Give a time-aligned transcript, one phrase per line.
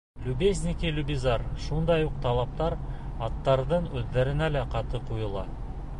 [0.27, 2.77] Любезники-любизар, Шундай уҡ талаптар
[3.27, 5.45] аттарҙың үҙҙәренә лә ҡаты ҡуйыла.